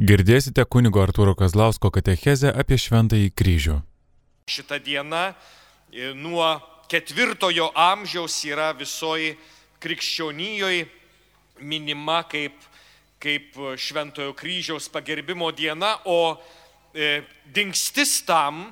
Girdėsite 0.00 0.64
kunigo 0.64 1.02
Arturo 1.02 1.34
Kazlausko 1.36 1.90
katechezę 1.92 2.54
apie 2.56 2.78
Šventąjį 2.80 3.26
kryžių. 3.36 3.74
Šita 4.48 4.78
diena 4.80 5.26
e, 5.28 6.14
nuo 6.16 6.46
ketvirtojo 6.88 7.66
amžiaus 7.76 8.38
yra 8.48 8.70
visoji 8.72 9.34
krikščionijoje 9.84 10.86
minima 11.60 12.22
kaip, 12.32 12.56
kaip 13.20 13.60
Šventojo 13.76 14.32
kryžiaus 14.40 14.88
pagerbimo 14.88 15.52
diena, 15.52 15.92
o 16.08 16.32
e, 16.96 17.20
dingstis 17.52 18.22
tam 18.24 18.70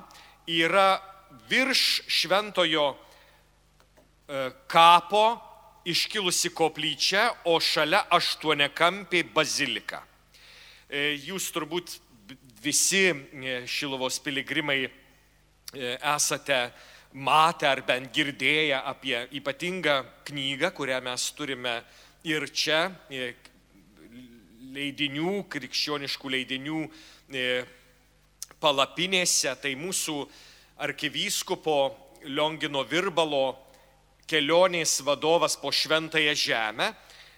yra 0.49 0.97
virš 1.45 2.07
Šventojo 2.09 2.89
e, 2.89 4.49
kapo 4.65 5.25
iškilusi 5.85 6.57
koplyčia, 6.57 7.29
o 7.45 7.59
šalia 7.61 8.07
aštuoniakampiai 8.17 9.29
bazilika. 9.29 10.08
E, 10.89 11.19
jūs 11.21 11.51
turbūt 11.53 11.99
visi 12.63 13.11
e, 13.13 13.59
Šilovos 13.69 14.15
piligrimai 14.25 14.79
e, 14.81 14.89
esate 15.93 16.57
matę 17.13 17.69
ar 17.69 17.83
bent 17.85 18.09
girdėję 18.09 18.79
apie 18.89 19.21
ypatingą 19.37 19.99
knygą, 20.25 20.73
kurią 20.73 20.97
mes 21.05 21.27
turime 21.37 21.75
ir 22.25 22.47
čia, 22.49 22.87
leidinių, 24.73 25.45
krikščioniškų 25.49 26.33
leidinių 26.39 26.81
palapinėse. 28.57 29.53
Tai 29.61 29.77
mūsų 29.77 30.19
arkivyskupo 30.89 31.79
Liongino 32.25 32.81
Virbalo 32.81 33.59
kelionės 34.25 35.03
vadovas 35.05 35.53
po 35.57 35.69
šventąją 35.69 36.33
žemę. 36.33 36.95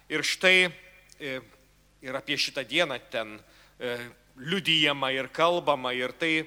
Ir 0.08 0.24
štai 0.24 0.58
e, 0.68 1.42
ir 2.02 2.16
apie 2.18 2.38
šitą 2.38 2.64
dieną 2.66 3.00
ten 3.12 3.40
e, 3.80 3.98
liudyjama 4.38 5.12
ir 5.14 5.30
kalbama. 5.30 5.94
Ir 5.94 6.12
tai 6.12 6.46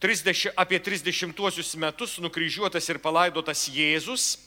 30, 0.00 0.52
apie 0.56 0.80
30 0.80 1.76
metus 1.76 2.18
nukryžiuotas 2.22 2.88
ir 2.88 2.98
palaidotas 3.02 3.68
Jėzus, 3.72 4.38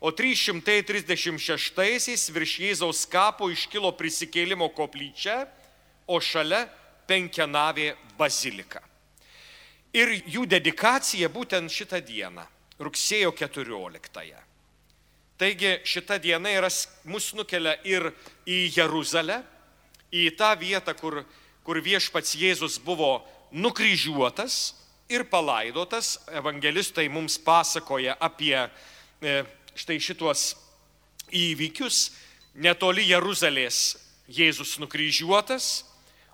o 0.00 0.10
336-aisiais 0.10 2.30
virš 2.34 2.58
Jėzaus 2.64 3.06
kapo 3.10 3.50
iškilo 3.52 3.92
prisikėlimo 3.98 4.68
koplyčia, 4.74 5.46
o 6.06 6.20
šalia 6.20 6.68
penkianavė 7.06 7.96
bazilika. 8.18 8.82
Ir 9.92 10.08
jų 10.24 10.46
dedikacija 10.48 11.28
būtent 11.28 11.70
šitą 11.70 12.00
dieną 12.00 12.46
rugsėjo 12.80 13.32
14-ąją. 13.36 14.51
Taigi 15.42 15.80
šita 15.82 16.20
diena 16.22 16.52
yra, 16.54 16.68
mus 17.10 17.32
nukelia 17.34 17.72
ir 17.82 18.04
į 18.46 18.68
Jeruzalę, 18.76 19.40
į 20.14 20.28
tą 20.38 20.52
vietą, 20.60 20.92
kur, 20.94 21.16
kur 21.66 21.80
viešpats 21.82 22.36
Jėzus 22.38 22.76
buvo 22.78 23.24
nukryžiuotas 23.50 24.76
ir 25.10 25.24
palaidotas. 25.26 26.20
Evangelistai 26.30 27.08
mums 27.10 27.40
pasakoja 27.42 28.14
apie 28.22 28.54
e, 28.54 29.34
štai 29.74 29.98
šitos 29.98 30.52
įvykius. 31.34 32.12
Netoli 32.54 33.08
Jeruzalės 33.10 33.96
Jėzus 34.30 34.76
nukryžiuotas, 34.78 35.82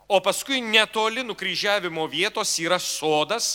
o 0.04 0.20
paskui 0.20 0.60
netoli 0.60 1.24
nukryžiavimo 1.24 2.04
vietos 2.12 2.58
yra 2.60 2.76
sodas, 2.76 3.54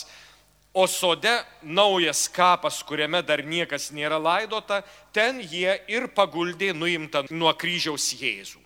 o 0.74 0.86
sode 0.86 1.30
naujas 1.62 2.26
kapas, 2.28 2.82
kuriame 2.82 3.22
dar 3.22 3.44
niekas 3.46 3.92
nėra 3.94 4.18
laidota, 4.18 4.80
ten 5.14 5.38
jie 5.38 5.70
ir 5.86 6.08
paguldė 6.10 6.72
nuimtą 6.74 7.28
nuo 7.30 7.52
kryžiaus 7.54 8.08
Jėzų. 8.18 8.58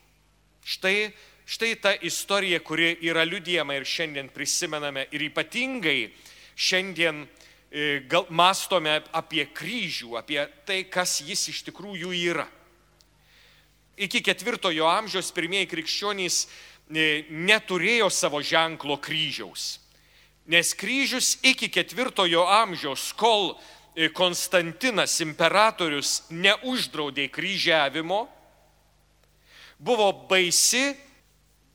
Štai, 0.65 1.11
štai 1.45 1.75
ta 1.77 1.92
istorija, 2.00 2.62
kuri 2.65 2.95
yra 3.05 3.27
liudijama 3.28 3.77
ir 3.77 3.84
šiandien 3.84 4.33
prisimename 4.33 5.05
ir 5.12 5.27
ypatingai 5.28 6.09
šiandien 6.56 7.27
e, 7.70 8.00
gal, 8.09 8.25
mastome 8.33 9.03
apie 9.12 9.45
kryžių, 9.53 10.17
apie 10.17 10.41
tai, 10.65 10.87
kas 10.88 11.21
jis 11.21 11.44
iš 11.53 11.61
tikrųjų 11.69 12.15
yra. 12.16 12.49
Iki 14.00 14.22
ketvirtojo 14.25 14.88
amžiaus 14.88 15.28
pirmieji 15.37 15.69
krikščionys 15.75 16.41
e, 16.88 17.27
neturėjo 17.28 18.09
savo 18.09 18.41
ženklo 18.41 18.97
kryžiaus. 18.97 19.77
Nes 20.48 20.72
kryžius 20.72 21.36
iki 21.44 21.69
ketvirtojo 21.69 22.47
amžiaus, 22.48 23.12
kol 23.12 23.53
e, 23.92 24.09
Konstantinas 24.09 25.19
imperatorius 25.20 26.22
neuždraudė 26.32 27.26
kryžiavimo, 27.28 28.22
buvo 29.76 30.08
baisi, 30.31 30.94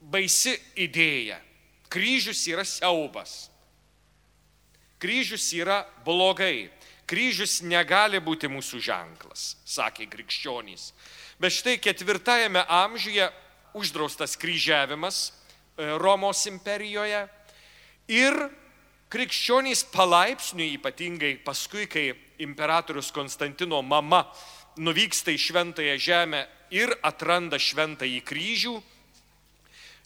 baisi 0.01 0.55
idėja. 0.73 1.37
Kryžius 1.93 2.41
yra 2.49 2.65
siaubas. 2.65 3.51
Kryžius 4.97 5.45
yra 5.53 5.83
blogai. 6.05 6.71
Kryžius 7.05 7.59
negali 7.61 8.17
būti 8.23 8.49
mūsų 8.49 8.81
ženklas, 8.81 9.53
sakė 9.69 10.07
krikščionys. 10.09 10.89
Bet 11.37 11.53
štai 11.53 11.77
ketvirtajame 11.77 12.63
amžiuje 12.65 13.29
uždraustas 13.77 14.33
kryžiavimas 14.39 15.27
e, 15.29 15.93
Romos 16.01 16.41
imperijoje 16.49 17.27
ir 18.09 18.37
krikščionys 19.13 19.83
palaipsniui, 19.93 20.73
ypatingai 20.79 21.35
paskui, 21.45 21.85
kai 21.85 22.13
imperatorius 22.41 23.11
Konstantino 23.13 23.81
mama 23.85 24.23
nuvyksta 24.81 25.33
į 25.33 25.37
šventąją 25.37 25.99
žemę 26.01 26.41
ir 26.73 26.95
atranda 27.05 27.59
šventąjį 27.61 28.23
kryžių, 28.25 28.73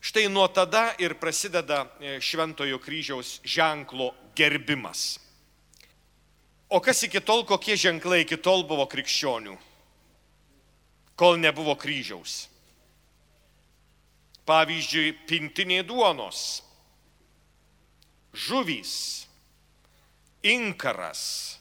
štai 0.04 0.28
nuo 0.32 0.50
tada 0.52 0.90
ir 1.00 1.16
prasideda 1.22 1.86
e, 1.86 2.18
šventojo 2.20 2.82
kryžiaus 2.84 3.38
ženklo 3.48 4.12
gerbimas. 4.36 5.22
O 6.68 6.84
kas 6.84 7.00
iki 7.08 7.24
tol, 7.24 7.46
kokie 7.48 7.80
ženklai 7.80 8.26
iki 8.26 8.36
tol 8.44 8.68
buvo 8.68 8.90
krikščionių, 8.92 9.56
kol 11.16 11.40
nebuvo 11.40 11.80
kryžiaus? 11.80 12.50
Pavyzdžiui, 14.48 15.16
pintinė 15.28 15.80
duonos 15.88 16.67
žuvys, 18.38 19.26
inkaras, 20.46 21.58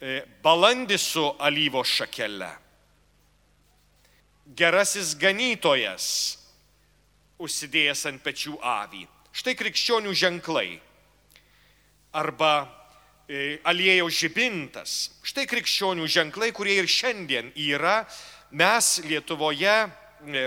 e, 0.00 0.22
balandis 0.42 1.02
su 1.02 1.24
alyvo 1.38 1.82
šakele, 1.84 2.52
gerasis 4.54 5.14
ganytojas, 5.18 6.06
užsidėjęs 7.42 8.06
ant 8.10 8.22
pečių 8.22 8.56
avį. 8.62 9.04
Štai 9.34 9.56
krikščionių 9.58 10.12
ženklai. 10.14 10.78
Arba 12.14 12.52
e, 13.26 13.58
aliejaus 13.66 14.14
žibintas. 14.14 14.92
Štai 15.26 15.48
krikščionių 15.50 16.06
ženklai, 16.06 16.52
kurie 16.54 16.78
ir 16.78 16.86
šiandien 16.86 17.50
yra. 17.58 18.04
Mes 18.54 19.00
Lietuvoje 19.08 19.74
e, 19.82 20.44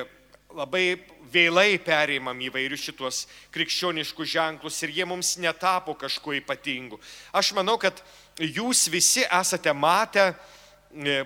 labai 0.57 0.97
vėlai 1.29 1.77
perėmam 1.83 2.39
įvairius 2.41 2.87
šitos 2.87 3.23
krikščioniškus 3.53 4.29
ženklus 4.31 4.79
ir 4.83 4.93
jie 4.95 5.05
mums 5.05 5.35
netapo 5.41 5.93
kažkuo 5.93 6.33
ypatingu. 6.39 6.97
Aš 7.35 7.53
manau, 7.57 7.77
kad 7.77 7.99
jūs 8.41 8.87
visi 8.89 9.25
esate 9.25 9.73
matę 9.73 10.31
e, 10.31 11.19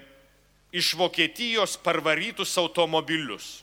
iš 0.76 0.94
Vokietijos 1.00 1.78
parvarytus 1.80 2.58
automobilius. 2.60 3.62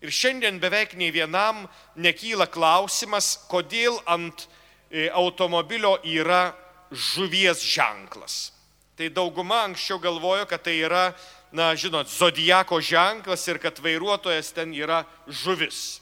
Ir 0.00 0.12
šiandien 0.14 0.60
beveik 0.62 0.94
nei 0.96 1.10
vienam 1.12 1.66
nekyla 2.00 2.46
klausimas, 2.48 3.34
kodėl 3.50 3.98
ant 4.08 4.46
e, 4.88 5.10
automobilio 5.12 5.98
yra 6.08 6.54
žuvies 6.88 7.60
ženklas. 7.60 8.54
Tai 8.96 9.10
dauguma 9.12 9.66
anksčiau 9.66 10.00
galvojo, 10.00 10.46
kad 10.48 10.64
tai 10.64 10.78
yra 10.80 11.10
na, 11.52 11.74
žinot, 11.76 12.08
zodijako 12.08 12.80
ženklas 12.80 13.46
ir 13.48 13.58
kad 13.58 13.78
vairuotojas 13.82 14.52
ten 14.54 14.74
yra 14.74 15.02
žuvis. 15.26 16.00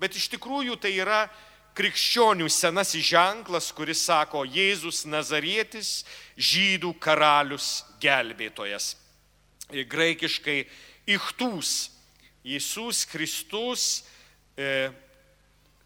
Bet 0.00 0.16
iš 0.16 0.28
tikrųjų 0.32 0.78
tai 0.80 0.94
yra 0.96 1.26
krikščionių 1.78 2.48
senasis 2.50 3.06
ženklas, 3.12 3.70
kuris 3.74 4.00
sako 4.02 4.42
Jėzus 4.48 5.04
Nazarietis, 5.06 6.02
žydų 6.34 6.94
karalius 6.98 7.84
gelbėtojas. 8.02 8.96
Graikiškai 9.68 10.62
ichtūs, 11.14 11.90
Jėzus 12.46 13.04
Kristus, 13.10 13.84
e, 14.56 14.88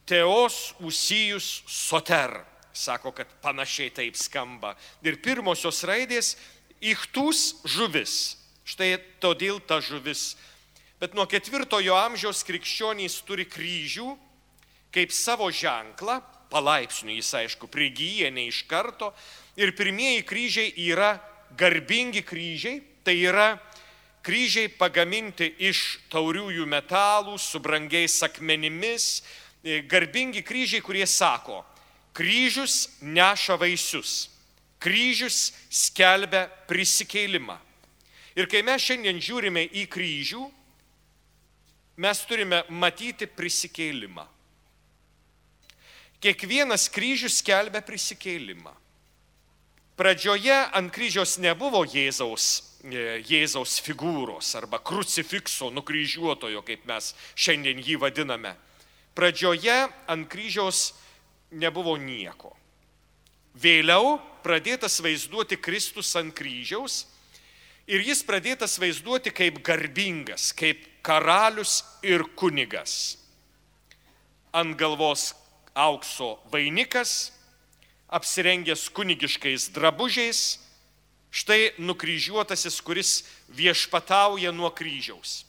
teos 0.07 0.73
usijus 0.81 1.63
soter. 1.67 2.39
Sako, 2.73 3.13
kad 3.13 3.29
panašiai 3.43 3.91
taip 3.93 4.17
skamba. 4.17 4.73
Ir 5.05 5.19
pirmosios 5.21 5.83
raidės 5.85 6.37
ichtūs 6.81 7.67
žuvis. 7.69 8.42
Štai 8.65 8.97
todėl 9.23 9.59
ta 9.67 9.81
žuvis. 9.83 10.37
Bet 11.03 11.17
nuo 11.19 11.27
ketvirtojo 11.27 11.97
amžiaus 11.99 12.45
krikščionys 12.47 13.23
turi 13.27 13.49
kryžių 13.51 14.13
kaip 14.93 15.11
savo 15.11 15.49
ženklą, 15.51 16.21
palaipsniui 16.53 17.17
jis 17.17 17.33
aišku 17.41 17.67
prigyja 17.73 18.31
ne 18.31 18.47
iš 18.51 18.63
karto. 18.69 19.11
Ir 19.57 19.73
pirmieji 19.77 20.23
kryžiai 20.29 20.73
yra 20.93 21.17
garbingi 21.59 22.23
kryžiai, 22.23 22.83
tai 23.05 23.17
yra 23.25 23.57
kryžiai 24.23 24.71
pagaminti 24.79 25.49
iš 25.59 25.99
tauriųjų 26.13 26.67
metalų, 26.69 27.39
su 27.41 27.59
brangiais 27.61 28.21
akmenimis, 28.23 29.23
e, 29.65 29.81
garbingi 29.83 30.45
kryžiai, 30.47 30.85
kurie 30.85 31.07
sako, 31.07 31.65
kryžius 32.15 33.01
neša 33.03 33.57
vaisius, 33.59 34.29
kryžius 34.79 35.51
skelbia 35.71 36.47
prisikeilimą. 36.69 37.59
Ir 38.37 38.49
kai 38.49 38.63
mes 38.65 38.81
šiandien 38.81 39.21
žiūrime 39.21 39.67
į 39.77 39.87
kryžių, 39.93 40.45
mes 42.01 42.23
turime 42.29 42.63
matyti 42.73 43.29
prisikeilimą. 43.29 44.25
Kiekvienas 46.23 46.87
kryžius 46.89 47.41
skelbia 47.43 47.83
prisikeilimą. 47.85 48.73
Pradžioje 49.99 50.55
ant 50.73 50.89
kryžiaus 50.95 51.37
nebuvo 51.43 51.83
Jėzaus, 51.85 52.79
e, 52.87 53.21
Jėzaus 53.29 53.77
figūros 53.85 54.55
arba 54.57 54.79
krucifikso 54.81 55.69
nukryžiuotojo, 55.75 56.63
kaip 56.65 56.87
mes 56.89 57.13
šiandien 57.35 57.83
jį 57.83 57.99
vadiname. 58.01 58.55
Pradžioje 59.13 59.77
ant 60.09 60.29
kryžiaus 60.33 60.95
nebuvo 61.53 61.99
nieko. 62.01 62.57
Vėliau 63.53 64.17
pradėtas 64.43 64.97
vaizduoti 65.05 65.61
Kristus 65.61 66.15
ant 66.17 66.33
kryžiaus 66.33 67.05
ir 67.93 68.05
jis 68.07 68.23
pradėtas 68.25 68.79
vaizduoti 68.81 69.33
kaip 69.35 69.61
garbingas, 69.65 70.51
kaip 70.57 70.81
karalius 71.05 71.83
ir 72.05 72.25
kunigas. 72.39 73.19
Ant 74.53 74.77
galvos 74.81 75.33
aukso 75.75 76.39
vainikas, 76.53 77.33
apsirengęs 78.13 78.89
kunigiškais 78.93 79.71
drabužiais, 79.73 80.61
štai 81.33 81.73
nukryžiuotasis, 81.81 82.81
kuris 82.85 83.13
viešpatauja 83.49 84.53
nuo 84.53 84.69
kryžiaus. 84.73 85.43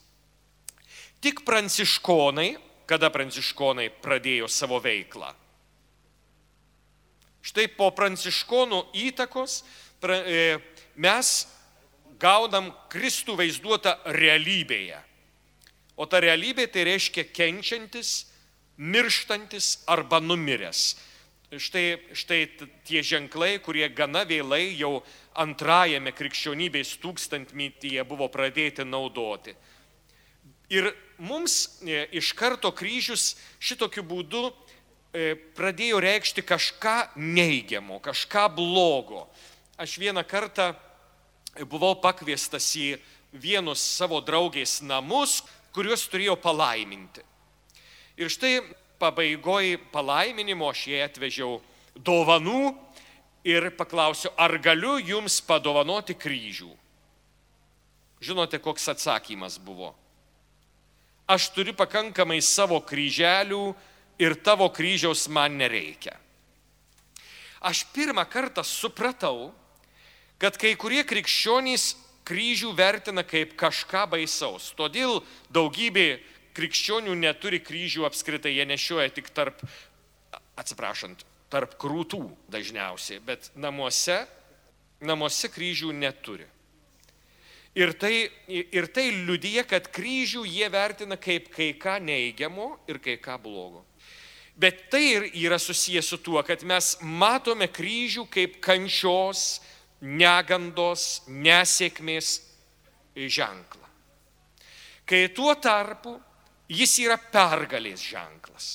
Tik 1.24 1.44
pranciškonai, 1.48 2.56
kada 2.88 3.12
pranciškonai 3.12 3.90
pradėjo 4.04 4.50
savo 4.52 4.80
veiklą. 4.84 5.32
Štai 7.44 7.68
po 7.76 7.90
pranciškonų 7.92 8.80
įtakos 9.04 9.62
e, 10.04 10.60
mes 10.96 11.32
gaunam 12.20 12.72
Kristų 12.92 13.38
vaizduotą 13.40 13.96
realybėje. 14.06 15.00
O 15.96 16.06
ta 16.10 16.20
realybė 16.24 16.68
tai 16.74 16.88
reiškia 16.90 17.28
kenčiantis, 17.30 18.26
mirštantis 18.78 19.84
arba 19.88 20.20
numiręs. 20.20 20.96
Štai, 21.54 22.00
štai 22.18 22.48
tie 22.88 23.04
ženklai, 23.06 23.60
kurie 23.62 23.86
gana 23.94 24.24
vėlai 24.26 24.74
jau 24.74 25.04
antrajame 25.38 26.10
krikščionybės 26.16 26.96
tūkstantmetyje 27.04 28.02
buvo 28.10 28.26
pradėti 28.34 28.86
naudoti. 28.88 29.54
Ir 30.74 30.90
mums 31.22 31.78
e, 31.86 32.08
iš 32.18 32.32
karto 32.34 32.72
kryžius 32.74 33.36
šitokiu 33.62 34.02
būdu 34.02 34.48
e, 34.50 35.36
pradėjo 35.54 36.02
reikšti 36.02 36.42
kažką 36.42 36.98
neigiamo, 37.22 38.00
kažką 38.02 38.48
blogo. 38.56 39.28
Aš 39.78 40.00
vieną 40.02 40.26
kartą 40.26 40.72
buvau 41.62 41.96
pakviestas 42.02 42.68
į 42.80 42.96
vienus 43.34 43.82
savo 43.82 44.22
draugės 44.22 44.82
namus, 44.82 45.42
kuriuos 45.74 46.06
turėjau 46.10 46.36
palaiminti. 46.42 47.24
Ir 48.18 48.30
štai 48.30 48.62
pabaigoje 49.02 49.80
palaiminimo 49.94 50.70
aš 50.70 50.88
jai 50.92 51.02
atvežiau 51.06 51.58
dovanų 51.98 52.74
ir 53.44 53.72
paklausiu, 53.78 54.32
ar 54.38 54.56
galiu 54.62 54.98
jums 55.02 55.42
padovanoti 55.44 56.16
kryžių. 56.16 56.72
Žinote, 58.24 58.60
koks 58.64 58.88
atsakymas 58.94 59.58
buvo? 59.60 59.92
Aš 61.28 61.50
turiu 61.56 61.74
pakankamai 61.76 62.40
savo 62.44 62.80
kryželių 62.84 63.74
ir 64.22 64.36
tavo 64.44 64.70
kryžiaus 64.72 65.26
man 65.32 65.58
nereikia. 65.60 66.16
Aš 67.64 67.86
pirmą 67.96 68.26
kartą 68.28 68.64
supratau, 68.68 69.52
kad 70.44 70.58
kai 70.60 70.74
kurie 70.76 71.06
krikščionys 71.08 71.94
kryžių 72.28 72.74
vertina 72.76 73.24
kaip 73.24 73.54
kažką 73.60 74.04
baisaus. 74.12 74.74
Todėl 74.76 75.22
daugybė 75.56 76.18
krikščionių 76.58 77.16
neturi 77.16 77.62
kryžių 77.64 78.04
apskritai, 78.10 78.52
jie 78.58 78.66
nešioja 78.68 79.14
tik 79.16 79.30
tarp, 79.32 79.64
atsiprašant, 80.60 81.24
tarp 81.48 81.78
krūtų 81.80 82.20
dažniausiai, 82.52 83.22
bet 83.24 83.54
namuose, 83.56 84.26
namuose 85.00 85.48
kryžių 85.54 85.94
neturi. 85.96 86.50
Ir 87.74 87.96
tai, 87.98 88.28
ir 88.52 88.92
tai 88.94 89.08
liudyja, 89.16 89.64
kad 89.66 89.88
kryžių 89.96 90.44
jie 90.46 90.68
vertina 90.70 91.16
kaip 91.18 91.48
kai 91.56 91.72
ką 91.74 91.98
neigiamo 92.04 92.76
ir 92.92 93.00
kai 93.02 93.16
ką 93.16 93.40
blogo. 93.42 93.82
Bet 94.60 94.92
tai 94.94 95.06
ir 95.16 95.24
yra 95.48 95.58
susijęs 95.58 96.12
su 96.12 96.20
tuo, 96.22 96.44
kad 96.46 96.62
mes 96.68 96.92
matome 97.02 97.66
kryžių 97.66 98.28
kaip 98.30 98.60
kančios, 98.62 99.64
negandos, 100.04 101.24
nesėkmės 101.28 102.36
ženklą. 103.16 103.88
Kai 105.08 105.28
tuo 105.36 105.56
tarpu 105.56 106.18
jis 106.72 106.98
yra 107.04 107.18
pergalės 107.18 108.04
ženklas. 108.04 108.70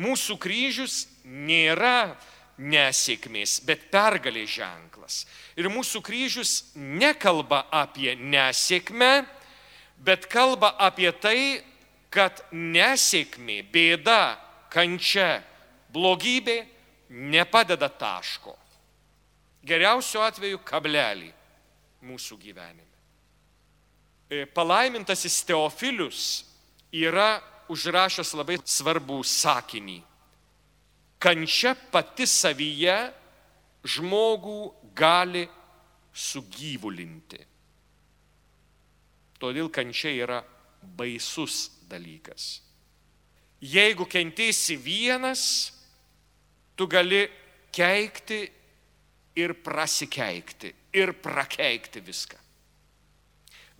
Mūsų 0.00 0.36
kryžius 0.42 1.04
nėra 1.24 2.14
nesėkmės, 2.58 3.60
bet 3.66 3.88
pergalės 3.92 4.56
ženklas. 4.56 5.20
Ir 5.58 5.70
mūsų 5.70 6.02
kryžius 6.04 6.54
nekalba 6.74 7.64
apie 7.72 8.14
nesėkmę, 8.18 9.24
bet 10.04 10.26
kalba 10.30 10.74
apie 10.82 11.10
tai, 11.12 11.62
kad 12.14 12.44
nesėkmė, 12.52 13.62
bėda, 13.74 14.36
kančia, 14.70 15.42
blogybė 15.94 16.62
nepadeda 17.10 17.88
taško. 17.88 18.54
Geriausiu 19.64 20.20
atveju 20.24 20.60
kablelį 20.66 21.30
mūsų 22.04 22.36
gyvenime. 22.40 22.90
E, 24.28 24.44
palaimintasis 24.44 25.40
Teofilius 25.48 26.44
yra 26.92 27.38
užrašęs 27.72 28.34
labai 28.36 28.58
svarbų 28.60 29.22
sakinį. 29.24 30.00
Kančia 31.22 31.72
pati 31.92 32.26
savyje 32.28 32.96
žmogų 33.88 34.58
gali 34.96 35.46
sugyvulinti. 36.12 37.40
Todėl 39.40 39.70
kančia 39.72 40.12
yra 40.12 40.42
baisus 40.96 41.70
dalykas. 41.88 42.60
Jeigu 43.64 44.04
kentėsi 44.08 44.76
vienas, 44.76 45.72
tu 46.76 46.86
gali 46.90 47.24
keikti 47.72 48.44
ir 49.36 49.54
prasikeikti, 49.64 50.72
ir 50.94 51.12
prakeikti 51.22 52.02
viską. 52.04 52.38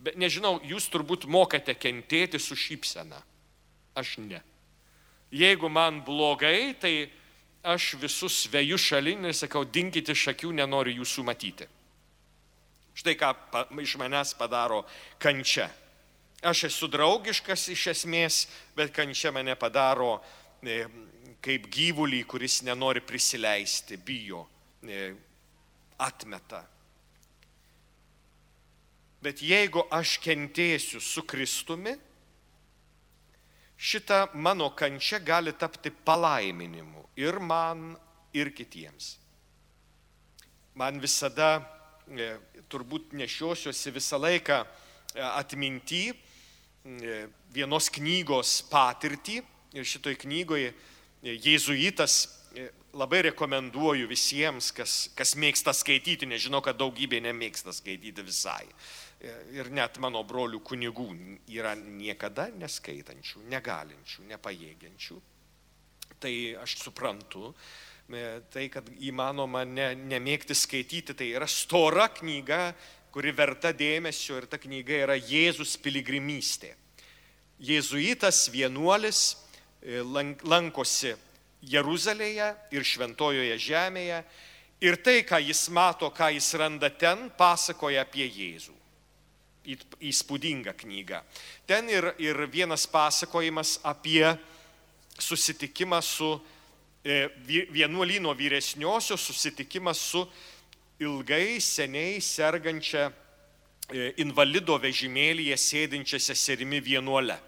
Bet 0.05 0.19
nežinau, 0.19 0.59
jūs 0.61 0.89
turbūt 0.93 1.25
mokate 1.31 1.73
kentėti 1.79 2.39
su 2.41 2.57
šypsena. 2.59 3.21
Aš 3.95 4.17
ne. 4.21 4.41
Jeigu 5.33 5.69
man 5.71 6.01
blogai, 6.05 6.75
tai 6.79 7.07
aš 7.65 7.95
visus 7.99 8.43
veju 8.51 8.77
šalin 8.77 9.25
ir 9.25 9.33
sakau, 9.33 9.63
dinkite 9.65 10.13
iš 10.13 10.27
akių, 10.35 10.51
nenoriu 10.59 10.99
jūsų 10.99 11.25
matyti. 11.25 11.67
Štai 12.95 13.15
ką 13.19 13.31
pa, 13.51 13.65
iš 13.81 13.95
manęs 13.99 14.35
padaro 14.37 14.83
kančia. 15.19 15.67
Aš 16.45 16.67
esu 16.69 16.87
draugiškas 16.91 17.69
iš 17.73 17.87
esmės, 17.95 18.45
bet 18.77 18.93
kančia 18.95 19.33
mane 19.33 19.55
padaro 19.59 20.19
e, 20.61 20.83
kaip 21.43 21.65
gyvulį, 21.73 22.21
kuris 22.29 22.61
nenori 22.67 23.01
prisileisti, 23.01 23.97
bijo, 23.97 24.45
e, 24.85 25.09
atmeta. 25.97 26.63
Bet 29.25 29.41
jeigu 29.41 29.81
aš 29.89 30.19
kentėsiu 30.21 30.99
su 31.01 31.23
Kristumi, 31.25 31.95
šita 33.77 34.35
mano 34.37 34.69
kančia 34.77 35.19
gali 35.19 35.53
tapti 35.57 35.89
palaiminimu 35.89 37.07
ir 37.17 37.39
man, 37.39 37.95
ir 38.33 38.51
kitiems. 38.53 39.15
Man 40.75 40.99
visada, 41.01 41.63
e, 42.11 42.35
turbūt 42.69 43.15
nešiosiuosi 43.15 43.95
visą 43.95 44.19
laiką 44.19 44.61
e, 44.61 44.67
atminti 45.23 46.09
e, 46.11 47.25
vienos 47.55 47.89
knygos 47.89 48.59
patirtį 48.69 49.39
ir 49.79 49.87
šitoj 49.87 50.19
knygoje 50.21 50.73
jėzuitas 51.25 52.34
labai 52.95 53.21
rekomenduoju 53.29 54.07
visiems, 54.07 54.71
kas, 54.75 54.93
kas 55.15 55.35
mėgsta 55.39 55.73
skaityti, 55.75 56.27
nežinau, 56.29 56.61
kad 56.63 56.77
daugybė 56.79 57.19
nemėgsta 57.25 57.73
skaityti 57.75 58.23
visai 58.23 58.63
ir 59.55 59.69
net 59.73 59.97
mano 60.03 60.21
brolių 60.27 60.59
kunigų 60.65 61.07
yra 61.55 61.73
niekada 61.75 62.49
neskaitančių, 62.59 63.45
negalinčių, 63.51 64.25
nepajėgiančių. 64.31 65.17
Tai 66.21 66.33
aš 66.61 66.77
suprantu, 66.83 67.53
tai 68.53 68.67
kad 68.73 68.87
įmanoma 69.03 69.65
ne, 69.67 69.93
nemėgti 69.97 70.55
skaityti, 70.55 71.15
tai 71.17 71.31
yra 71.35 71.47
stora 71.49 72.07
knyga, 72.13 72.69
kuri 73.15 73.31
verta 73.35 73.71
dėmesio 73.73 74.41
ir 74.41 74.49
ta 74.51 74.59
knyga 74.61 75.05
yra 75.07 75.15
Jėzus 75.15 75.77
piligrimystė. 75.81 76.73
Jėzuitas 77.63 78.49
vienuolis 78.51 79.21
e, 79.79 80.01
lankosi 80.43 81.13
Jeruzalėje 81.65 82.49
ir 82.75 82.85
šventojoje 82.85 83.57
žemėje 83.61 84.23
ir 84.85 84.97
tai, 85.01 85.21
ką 85.25 85.39
jis 85.41 85.67
mato, 85.73 86.09
ką 86.13 86.29
jis 86.35 86.53
randa 86.59 86.89
ten, 86.89 87.29
pasakoja 87.37 88.05
apie 88.05 88.27
Jėzų. 88.27 88.75
Įspūdinga 90.05 90.75
knyga. 90.77 91.23
Ten 91.65 91.89
ir, 91.89 92.11
ir 92.21 92.37
vienas 92.53 92.85
pasakojimas 92.85 93.79
apie 93.81 94.35
susitikimą 95.17 96.01
su 96.05 96.35
e, 97.01 97.25
vienuolino 97.73 98.33
vyresniosios, 98.37 99.25
susitikimą 99.25 99.93
su 99.97 100.21
ilgai 100.99 101.57
seniai 101.61 102.21
sergančia 102.21 103.09
e, 103.89 104.13
invalido 104.21 104.77
vežimėlyje 104.77 105.57
sėdinčia 105.57 106.21
seserimi 106.21 106.79
vienuole. 106.83 107.39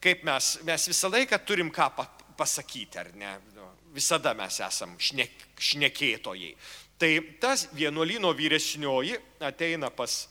Kaip 0.00 0.24
mes, 0.24 0.54
mes 0.64 0.88
visą 0.88 1.10
laiką 1.12 1.38
turim 1.44 1.70
ką 1.72 1.90
pasakyti, 2.38 2.98
ar 2.98 3.10
ne? 3.14 3.34
Nu, 3.54 3.66
visada 3.92 4.32
mes 4.34 4.60
esam 4.64 4.94
šnek, 4.98 5.34
šnekėtojai. 5.60 6.54
Tai 7.00 7.10
tas 7.40 7.66
vienuolino 7.76 8.32
vyresnioji 8.36 9.18
ateina 9.44 9.90
pas 9.92 10.22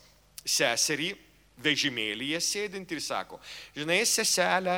seserį 0.45 1.13
vežimėlyje 1.59 2.39
sėdinti 2.41 2.95
ir 2.95 3.03
sako, 3.03 3.39
žinai, 3.75 4.01
seselė, 4.07 4.77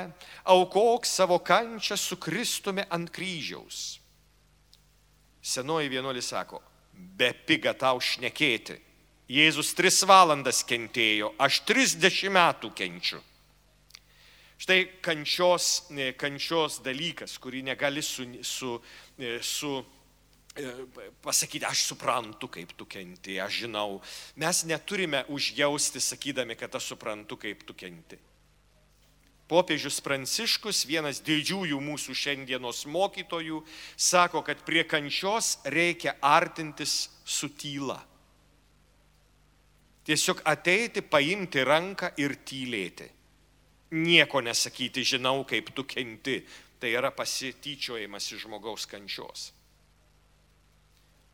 aukok 0.49 1.05
savo 1.05 1.37
kančią 1.39 1.97
su 1.99 2.17
Kristumi 2.17 2.85
ant 2.89 3.11
kryžiaus. 3.13 3.99
Senoji 5.41 5.89
vienuolis 5.89 6.31
sako, 6.33 6.61
be 6.93 7.31
piga 7.47 7.73
tau 7.73 8.01
šnekėti. 8.01 8.77
Jėzus 9.31 9.71
tris 9.77 10.01
valandas 10.03 10.59
kentėjo, 10.67 11.31
aš 11.39 11.61
trisdešimt 11.67 12.35
metų 12.35 12.71
kenčiu. 12.75 13.21
Štai 14.61 14.83
kančios, 15.01 15.87
kančios 16.21 16.83
dalykas, 16.85 17.39
kurį 17.41 17.63
negali 17.65 18.03
su, 18.05 18.27
su, 18.45 18.75
su 19.41 19.69
e, 20.53 20.65
pasakyti, 21.25 21.65
aš 21.65 21.87
suprantu, 21.89 22.45
kaip 22.53 22.75
tu 22.77 22.85
kenti, 22.85 23.39
aš 23.41 23.63
žinau. 23.63 23.95
Mes 24.37 24.59
neturime 24.69 25.23
užjausti, 25.33 25.97
sakydami, 26.05 26.53
kad 26.59 26.77
aš 26.77 26.91
suprantu, 26.91 27.39
kaip 27.41 27.63
tu 27.65 27.73
kenti. 27.73 28.19
Popiežius 29.49 29.97
Pranciškus, 30.05 30.83
vienas 30.85 31.23
didžiųjų 31.25 31.79
mūsų 31.81 32.13
šiandienos 32.15 32.83
mokytojų, 32.85 33.63
sako, 33.97 34.43
kad 34.45 34.61
prie 34.67 34.83
kančios 34.85 35.55
reikia 35.65 36.13
artintis 36.21 37.09
su 37.25 37.49
tyla. 37.49 37.97
Tiesiog 40.05 40.45
ateiti, 40.53 41.01
paimti 41.01 41.65
ranką 41.65 42.13
ir 42.21 42.37
tylėti. 42.45 43.09
Nieko 43.91 44.41
nesakyti, 44.41 45.03
žinau, 45.03 45.43
kaip 45.47 45.73
tu 45.75 45.83
kenti. 45.83 46.41
Tai 46.81 46.89
yra 46.89 47.11
pasityčiojimas 47.13 48.31
iš 48.31 48.47
žmogaus 48.47 48.87
kančios. 48.89 49.51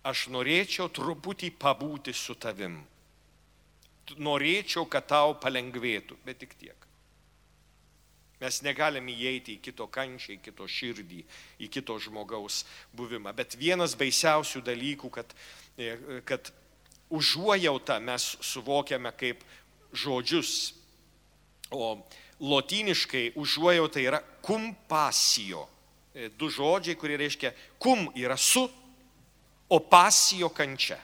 Aš 0.03 0.27
norėčiau 0.33 0.89
truputį 0.91 1.53
pabūti 1.55 2.11
su 2.15 2.35
tavim. 2.35 2.81
Norėčiau, 4.23 4.85
kad 4.91 5.07
tau 5.07 5.35
palengvėtų, 5.39 6.17
bet 6.25 6.39
tik 6.43 6.55
tiek. 6.59 6.87
Mes 8.37 8.59
negalim 8.61 9.07
įeiti 9.09 9.55
į 9.57 9.61
kito 9.65 9.87
kančią, 9.89 10.35
į 10.35 10.41
kito 10.45 10.67
širdį, 10.69 11.23
į 11.63 11.69
kito 11.73 11.95
žmogaus 11.97 12.61
buvimą. 12.95 13.33
Bet 13.33 13.57
vienas 13.57 13.95
baisiausių 13.97 14.61
dalykų, 14.67 15.09
kad, 15.15 15.33
e, 15.77 15.95
kad 16.27 16.51
užuojautą 17.09 17.97
mes 18.03 18.35
suvokiame 18.41 19.11
kaip 19.17 19.41
žodžius. 19.91 20.73
O 21.71 21.97
lotyniškai 22.39 23.31
užuojauta 23.35 23.99
yra 23.99 24.21
kumpasijo. 24.41 25.67
E, 26.13 26.29
du 26.29 26.49
žodžiai, 26.49 26.97
kurie 26.97 27.17
reiškia 27.17 27.53
kum 27.79 28.07
yra 28.15 28.37
su, 28.37 28.67
o 29.69 29.79
pasijo 29.79 30.49
kančia. 30.49 30.99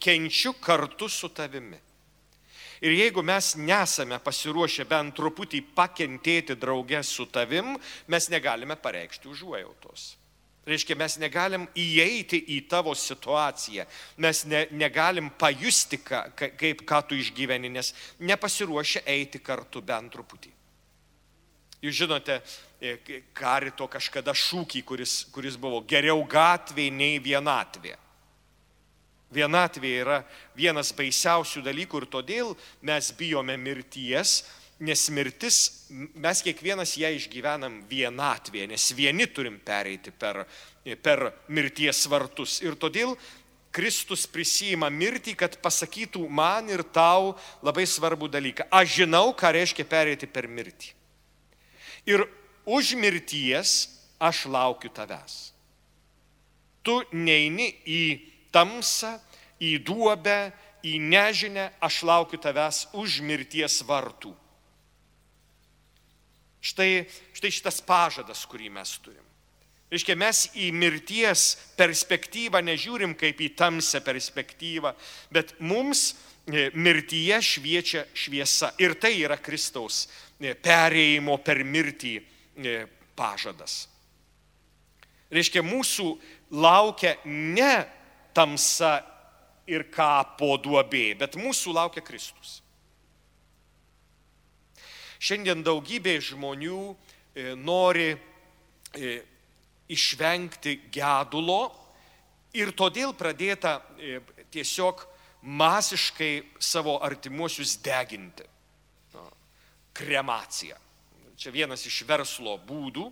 Kenčiu 0.00 0.54
kartu 0.60 1.08
su 1.08 1.28
tavimi. 1.28 1.78
Ir 2.80 2.94
jeigu 2.96 3.22
mes 3.22 3.52
nesame 3.60 4.16
pasiruošę 4.24 4.86
bent 4.88 5.12
truputį 5.16 5.60
pakentėti 5.76 6.56
draugę 6.56 7.02
su 7.04 7.26
tavim, 7.28 7.74
mes 8.08 8.28
negalime 8.32 8.76
pareikšti 8.80 9.28
užuojautos. 9.28 10.14
Reiškia, 10.68 10.94
mes 11.00 11.16
negalim 11.16 11.64
įeiti 11.78 12.42
į 12.52 12.60
tavo 12.68 12.92
situaciją, 12.94 13.86
mes 14.20 14.42
ne, 14.44 14.66
negalim 14.76 15.30
pajusti, 15.40 15.98
ka, 16.04 16.26
ka, 16.36 16.50
kaip 16.60 16.84
ką 16.86 17.00
tu 17.08 17.16
išgyveni, 17.16 17.70
nes 17.72 17.94
nepasiruošę 18.20 19.02
eiti 19.08 19.40
kartu 19.40 19.80
bent 19.80 20.12
truputį. 20.12 20.52
Jūs 21.80 21.96
žinote, 21.96 22.42
e, 22.76 22.98
karito 23.32 23.88
kažkada 23.88 24.34
šūkį, 24.36 24.84
kuris, 24.84 25.14
kuris 25.32 25.56
buvo 25.56 25.80
geriau 25.88 26.20
gatvė 26.28 26.90
nei 26.92 27.16
vienatvė. 27.24 27.96
Vienatvė 29.32 29.90
yra 30.02 30.18
vienas 30.58 30.90
baisiausių 30.92 31.62
dalykų 31.64 32.02
ir 32.02 32.06
todėl 32.12 32.52
mes 32.84 33.12
bijome 33.16 33.56
mirties, 33.56 34.42
nes 34.80 35.02
mirtis, 35.12 35.58
mes 35.90 36.40
kiekvienas 36.44 36.94
ją 36.96 37.10
išgyvenam 37.12 37.82
vienatvėje, 37.90 38.70
nes 38.70 38.86
vieni 38.96 39.26
turim 39.28 39.58
pereiti 39.60 40.12
per, 40.12 40.46
per 41.04 41.26
mirties 41.52 42.06
vartus. 42.08 42.58
Ir 42.64 42.78
todėl 42.80 43.12
Kristus 43.70 44.24
prisijima 44.26 44.88
mirtį, 44.90 45.36
kad 45.38 45.58
pasakytų 45.62 46.24
man 46.26 46.72
ir 46.72 46.82
tau 46.82 47.36
labai 47.62 47.84
svarbų 47.86 48.30
dalyką. 48.32 48.66
Aš 48.72 48.96
žinau, 49.02 49.30
ką 49.36 49.52
reiškia 49.54 49.86
pereiti 49.86 50.26
per 50.26 50.48
mirtį. 50.50 50.94
Ir 52.08 52.24
už 52.64 52.96
mirties 52.98 53.84
aš 54.18 54.46
laukiu 54.50 54.90
tavęs. 54.90 55.52
Tu 56.82 56.96
neini 57.12 57.68
į 57.84 58.02
tamsą, 58.50 59.18
į 59.60 59.76
duobę, 59.84 60.50
į 60.82 60.96
nežinę, 61.04 61.68
aš 61.84 62.02
laukiu 62.08 62.40
tavęs 62.40 62.88
už 62.96 63.20
mirties 63.20 63.82
vartų. 63.84 64.32
Štai, 66.60 67.06
štai 67.36 67.50
šitas 67.52 67.80
pažadas, 67.84 68.44
kurį 68.48 68.68
mes 68.72 68.92
turim. 69.00 69.24
Reiškia, 69.90 70.14
mes 70.14 70.44
į 70.54 70.68
mirties 70.76 71.56
perspektyvą 71.78 72.60
nežiūrim 72.62 73.16
kaip 73.18 73.40
į 73.42 73.48
tamsią 73.58 73.98
perspektyvą, 74.06 74.92
bet 75.34 75.56
mums 75.58 76.12
e, 76.46 76.68
mirtyje 76.78 77.40
šviečia 77.42 78.04
šviesa. 78.14 78.70
Ir 78.78 78.94
tai 79.02 79.16
yra 79.18 79.40
Kristaus 79.42 80.04
e, 80.38 80.54
perėjimo 80.54 81.40
per 81.42 81.64
mirtį 81.66 82.14
e, 82.20 82.76
pažadas. 83.18 83.88
Reiškia, 85.30 85.64
mūsų 85.66 86.06
laukia 86.62 87.16
ne 87.26 87.74
tamsa 88.34 89.00
ir 89.70 89.88
kapo 89.90 90.54
duobė, 90.62 91.16
bet 91.18 91.34
mūsų 91.38 91.74
laukia 91.74 92.02
Kristus. 92.06 92.59
Šiandien 95.20 95.60
daugybė 95.64 96.16
žmonių 96.24 96.80
e, 96.88 97.52
nori 97.60 98.08
e, 98.14 99.14
išvengti 99.92 100.76
gedulo 100.92 101.62
ir 102.56 102.72
todėl 102.72 103.12
pradėta 103.12 103.76
e, 104.00 104.20
tiesiog 104.52 105.04
masiškai 105.42 106.32
savo 106.60 106.98
artimuosius 107.04 107.76
deginti. 107.84 108.46
Kremacija. 110.00 110.76
Čia 111.36 111.52
vienas 111.52 111.82
iš 111.88 112.02
verslo 112.08 112.54
būdų, 112.64 113.10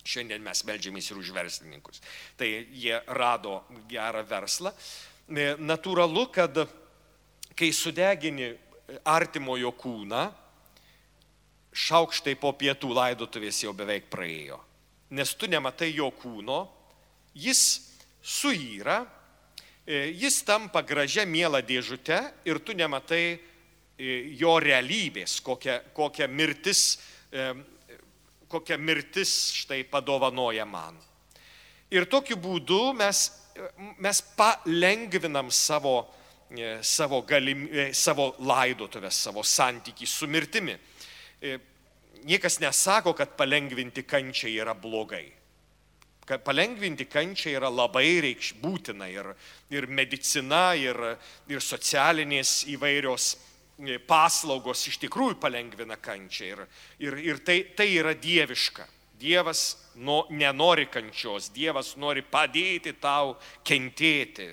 Šiandien 0.00 0.40
mes 0.42 0.62
melžiamės 0.64 1.10
ir 1.10 1.18
už 1.20 1.30
verslininkus. 1.36 2.00
Tai 2.40 2.48
jie 2.48 2.96
rado 3.12 3.60
gerą 3.90 4.22
verslą. 4.26 4.72
Natūralu, 5.60 6.24
kad 6.32 6.56
kai 7.54 7.68
sudegini 7.76 8.48
artimojo 9.04 9.74
kūną, 9.76 10.24
šaukštai 11.72 12.34
po 12.40 12.52
pietų 12.58 12.90
laidotuvės 12.94 13.62
jau 13.64 13.72
beveik 13.76 14.10
praėjo. 14.10 14.58
Nes 15.10 15.34
tu 15.34 15.48
nematai 15.50 15.90
jo 15.94 16.10
kūno, 16.14 16.64
jis 17.34 17.62
suyra, 18.22 19.04
e, 19.86 20.10
jis 20.14 20.42
tampa 20.46 20.82
gražia 20.86 21.26
mielą 21.26 21.62
dėžutę 21.66 22.20
ir 22.46 22.60
tu 22.62 22.74
nematai 22.74 23.24
e, 23.34 23.38
jo 24.38 24.58
realybės, 24.62 25.40
kokia, 25.42 25.80
kokia 25.94 26.30
mirtis 26.30 27.00
kokia 28.50 28.78
mirtis 28.78 29.52
štai 29.62 29.84
padovanoja 29.86 30.66
man. 30.66 30.96
Ir 31.90 32.06
tokiu 32.10 32.36
būdu 32.38 32.92
mes, 32.98 33.22
mes 33.98 34.20
palengvinam 34.38 35.50
savo, 35.54 35.94
e, 36.50 36.78
savo, 36.82 37.22
galim, 37.26 37.66
e, 37.70 37.90
savo 37.94 38.32
laidotuvės, 38.42 39.22
savo 39.26 39.44
santykį 39.46 40.06
su 40.06 40.28
mirtimi. 40.30 40.76
E, 41.40 41.58
niekas 42.24 42.58
nesako, 42.60 43.14
kad 43.16 43.36
palengvinti 43.36 44.02
kančią 44.02 44.48
yra 44.60 44.74
blogai. 44.74 45.32
palengvinti 46.44 47.04
kančią 47.10 47.50
yra 47.56 47.68
labai 47.68 48.20
reikš 48.20 48.52
būtina 48.62 49.08
ir, 49.10 49.32
ir 49.70 49.86
medicina, 49.86 50.74
ir, 50.78 50.96
ir 51.48 51.60
socialinės 51.60 52.66
įvairios 52.70 53.34
e, 53.34 53.98
paslaugos 53.98 54.86
iš 54.86 55.00
tikrųjų 55.02 55.40
palengvina 55.40 55.96
kančią 55.96 56.44
ir, 56.44 56.64
ir, 56.98 57.18
ir 57.18 57.42
tai, 57.42 57.64
tai 57.74 57.88
yra 57.96 58.14
dieviška. 58.14 58.86
Dievas 59.20 59.76
no, 59.96 60.26
nenori 60.30 60.86
kančios, 60.86 61.50
Dievas 61.52 61.96
nori 61.96 62.22
padėti 62.22 62.94
tau 63.00 63.34
kentėti, 63.64 64.52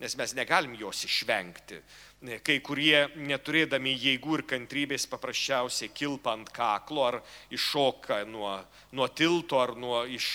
nes 0.00 0.16
mes 0.16 0.34
negalim 0.34 0.74
jos 0.78 1.04
išvengti 1.04 1.82
kai 2.18 2.56
kurie 2.66 3.04
neturėdami 3.14 3.92
jėgų 3.94 4.40
ir 4.40 4.42
kantrybės 4.50 5.04
paprasčiausiai 5.06 5.92
kilpa 5.94 6.32
ant 6.34 6.48
kaklo 6.50 7.04
ar 7.06 7.18
iššoka 7.54 8.24
nuo, 8.26 8.56
nuo 8.90 9.06
tilto 9.06 9.60
ar 9.62 9.76
nuo 9.78 10.00
iš 10.02 10.26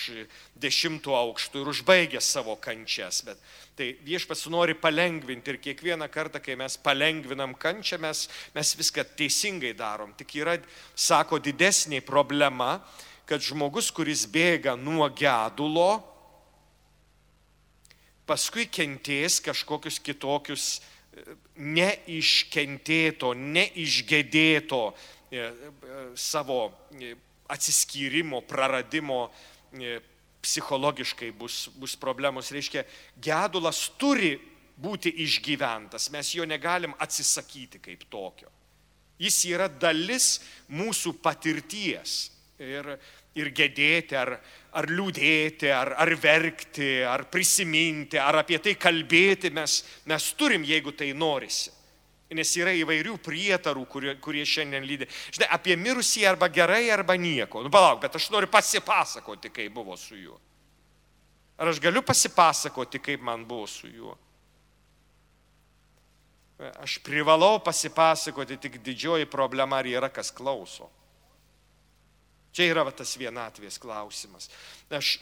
dešimto 0.56 1.12
aukšto 1.12 1.60
ir 1.60 1.68
užbaigia 1.68 2.22
savo 2.24 2.56
kančias. 2.56 3.20
Bet 3.26 3.42
tai 3.76 3.90
viešpats 4.06 4.46
nori 4.48 4.72
palengvinti 4.80 5.52
ir 5.52 5.60
kiekvieną 5.60 6.08
kartą, 6.08 6.40
kai 6.40 6.56
mes 6.56 6.78
palengvinam 6.80 7.52
kančią, 7.52 8.00
mes, 8.00 8.30
mes 8.56 8.72
viską 8.80 9.04
teisingai 9.18 9.74
darom. 9.76 10.16
Tik 10.16 10.38
yra, 10.40 10.56
sako, 10.96 11.36
didesnė 11.36 12.00
problema, 12.00 12.78
kad 13.28 13.44
žmogus, 13.44 13.92
kuris 13.92 14.24
bėga 14.24 14.72
nuo 14.80 15.04
gedulo, 15.12 16.00
paskui 18.24 18.64
kentės 18.72 19.36
kažkokius 19.44 20.00
kitokius 20.00 20.80
neiškentėto, 21.56 23.32
neišgėdėto 23.34 24.80
e, 24.90 24.94
e, 25.38 25.50
savo 26.18 26.58
e, 26.98 27.14
atsiskyrimo, 27.54 28.40
praradimo 28.48 29.28
psichologiškai 30.44 31.30
bus, 31.36 31.68
bus 31.80 31.94
problemos. 32.00 32.50
Reiškia, 32.54 32.84
gedulas 33.22 33.86
turi 34.00 34.34
būti 34.80 35.12
išgyventas, 35.24 36.10
mes 36.10 36.34
jo 36.34 36.46
negalim 36.48 36.94
atsisakyti 36.98 37.80
kaip 37.82 38.06
tokio. 38.10 38.50
Jis 39.20 39.44
yra 39.52 39.68
dalis 39.68 40.40
mūsų 40.72 41.14
patirties. 41.22 42.32
Ir, 42.58 42.86
ir 43.34 43.50
gedėti, 43.54 44.14
ar, 44.18 44.36
ar 44.74 44.88
liūdėti, 44.90 45.70
ar, 45.70 45.94
ar 46.02 46.10
verkti, 46.18 46.88
ar 47.06 47.26
prisiminti, 47.30 48.18
ar 48.18 48.40
apie 48.42 48.58
tai 48.62 48.74
kalbėti 48.80 49.52
mes, 49.54 49.78
mes 50.10 50.28
turim, 50.38 50.66
jeigu 50.66 50.94
tai 50.96 51.12
norisi. 51.14 51.70
Nes 52.34 52.50
yra 52.58 52.72
įvairių 52.74 53.14
prietarų, 53.22 53.84
kurie, 53.86 54.14
kurie 54.18 54.42
šiandien 54.48 54.82
lydi. 54.82 55.06
Žinai, 55.36 55.46
apie 55.54 55.76
mirusį 55.78 56.24
arba 56.26 56.48
gerai, 56.50 56.88
arba 56.90 57.14
nieko. 57.20 57.62
Nu, 57.62 57.70
palauk, 57.70 58.00
bet 58.02 58.16
aš 58.18 58.26
noriu 58.34 58.48
pasipasakoti, 58.50 59.52
kaip 59.54 59.70
buvo 59.76 59.94
su 60.00 60.18
juo. 60.18 60.40
Ar 61.60 61.70
aš 61.70 61.78
galiu 61.78 62.02
pasipasakoti, 62.02 62.98
kaip 62.98 63.22
man 63.22 63.44
buvo 63.46 63.68
su 63.70 63.86
juo? 63.86 64.16
Aš 66.82 66.98
privalau 67.06 67.60
pasipasakoti, 67.62 68.58
tik 68.66 68.80
didžioji 68.82 69.30
problema, 69.30 69.78
ar 69.78 69.86
yra 69.90 70.10
kas 70.10 70.32
klauso. 70.34 70.90
Čia 72.54 72.68
yra 72.70 72.84
va, 72.86 72.92
tas 72.94 73.16
vienatvės 73.18 73.80
klausimas. 73.82 74.46
Aš, 74.94 75.16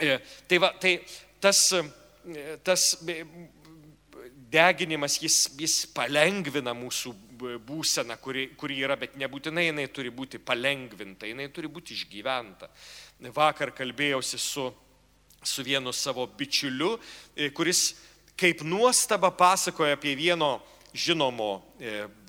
e, 0.00 0.14
tai, 0.48 0.58
va, 0.62 0.70
tai 0.80 0.94
tas, 1.42 1.58
e, 1.76 2.54
tas 2.64 2.86
e, 3.04 3.18
deginimas, 4.52 5.18
jis, 5.20 5.36
jis 5.60 5.74
palengvina 5.92 6.72
mūsų 6.72 7.12
būseną, 7.66 8.16
kuri, 8.22 8.46
kuri 8.56 8.78
yra, 8.86 8.96
bet 8.96 9.18
nebūtinai 9.20 9.66
jinai 9.66 9.84
turi 9.92 10.12
būti 10.14 10.40
palengvinta, 10.40 11.28
jinai 11.28 11.50
turi 11.52 11.68
būti 11.68 11.92
išgyventa. 11.98 12.70
Vakar 13.36 13.74
kalbėjausi 13.76 14.40
su, 14.40 14.64
su 15.44 15.64
vienu 15.66 15.92
savo 15.92 16.24
bičiuliu, 16.38 16.94
kuris 17.52 17.90
kaip 18.38 18.62
nuostaba 18.64 19.28
pasakoja 19.34 19.98
apie 19.98 20.14
vieno 20.16 20.54
žinomo 20.94 21.50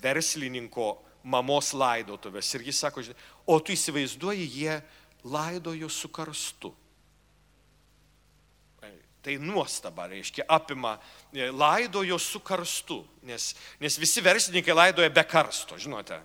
verslininko 0.02 0.90
mamos 1.24 1.72
laidotuvės. 1.72 2.50
Ir 2.56 2.66
jis 2.68 2.82
sako, 2.84 3.04
o 3.46 3.58
tu 3.60 3.74
įsivaizduoji, 3.74 4.46
jie 4.48 4.78
laidojo 5.24 5.88
su 5.88 6.08
karstu. 6.08 6.74
Tai 9.24 9.38
nuostaba, 9.40 10.04
reiškia, 10.10 10.44
apima, 10.52 10.98
e, 11.32 11.48
laidojo 11.48 12.18
su 12.20 12.42
karstu, 12.44 12.98
nes, 13.24 13.54
nes 13.80 13.96
visi 13.96 14.20
verslininkai 14.20 14.74
laidoja 14.76 15.08
be 15.08 15.24
karsto, 15.24 15.78
žinote, 15.80 16.18